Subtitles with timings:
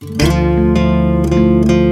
[0.00, 1.85] بیرانه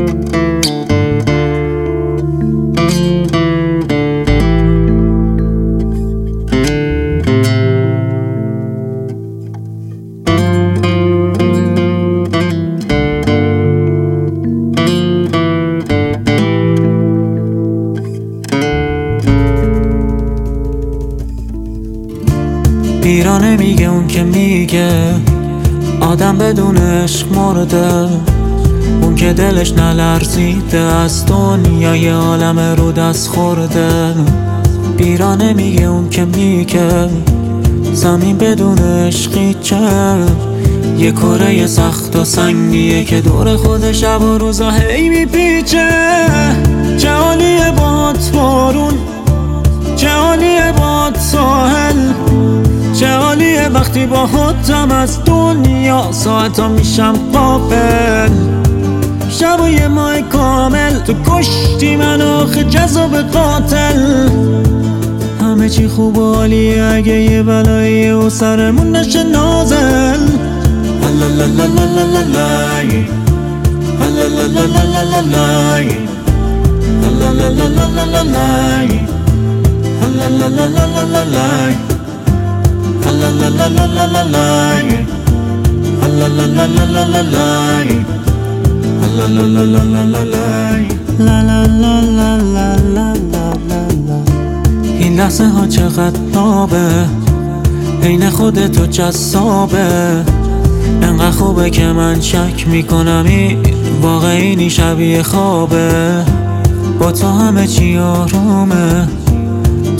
[26.04, 28.08] آدم بدون عشق مرده.
[29.02, 34.14] اون که دلش نلرزیده از دنیای عالم رو دست خورده.
[34.96, 37.08] بیرانه میگه اون که میگه.
[37.92, 39.76] زمین بدون عشقی چه؟
[40.98, 45.88] یه کره سخت و سنگیه که دور خود شب و روزا هی میپیچه.
[46.98, 48.94] چه حالیه باد بارون
[50.08, 52.12] حالیه باد ساحل.
[53.02, 58.28] حالیه وقتی با خودم از دنیا ساعتا میشم قابل
[59.28, 64.28] شب و یه ماه کامل تو کشتی من آخه جذاب قاتل.
[65.40, 70.44] همه چی خوب و عالیه اگه یه بلایی و سرمون نشه نازل.
[94.98, 97.06] این لحظه ها چقدر نابه.
[98.02, 100.24] عین خودتو جذابه.
[101.02, 103.58] انقدر خوبه که من شک می‌کنم این
[104.02, 106.22] واقعی شبیه خوابه.
[107.00, 109.08] با تو همه چی آرومه.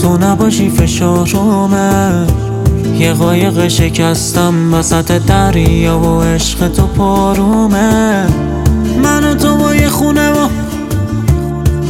[0.01, 2.27] تو نباشی فشارومه
[2.93, 8.27] یه قایق شکستم وسط دریا و عشق تو پارومه
[9.03, 10.47] من و تو با یه خونه و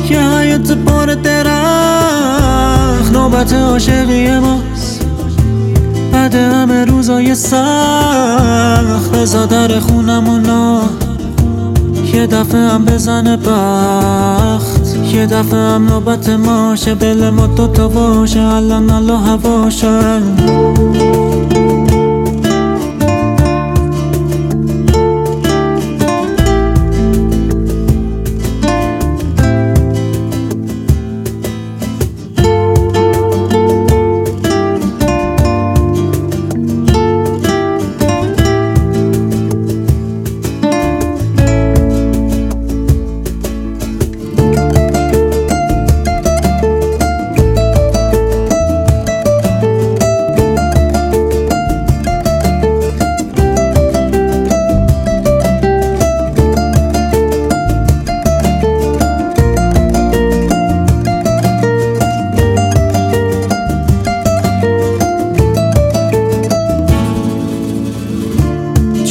[0.09, 3.11] یه حیات بار درخت.
[3.13, 5.05] نوبت عاشقی ماست.
[6.11, 9.11] بعد همه روزای سخت.
[9.13, 10.81] بزا در خونمونا.
[12.13, 14.74] یه دفعه هم بزنه بخت.
[15.15, 20.21] یه دفعه هم نوبت ماشه دل ما دوتا باشه الان الله هواشه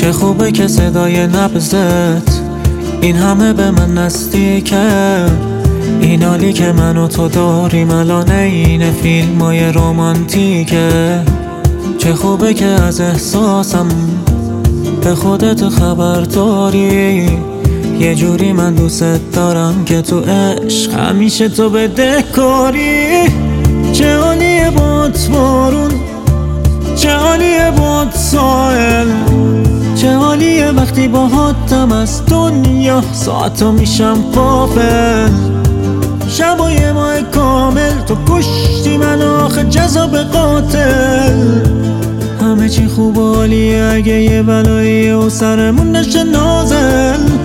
[0.05, 2.43] چه خوبه که صدای نبزت
[3.01, 5.27] این همه به من نزدیکه
[6.01, 11.21] این حالی که من و تو داریم الان این فیلم های رومانتیکه
[11.99, 13.89] چه خوبه که از احساسم
[15.03, 17.29] به خودت خبر داری.
[17.99, 23.29] یه جوری من دوست دارم که تو عشق همیشه تو بدهکاری
[23.93, 26.14] چه حالیه باد بارون
[26.97, 29.07] چه حالیه باد ساحل
[29.97, 35.29] چه حالیه وقتی با حاتم از دنیا ساعتا میشم قافل؟
[36.29, 41.61] شب و یه ماه کامل تو کشتی من آخه جذاب قاتل.
[42.41, 47.45] همه چی خوب و عالیه اگه یه بلایی و سرمون نشه نازل.